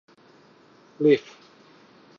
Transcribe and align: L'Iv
L'Iv 1.01 1.25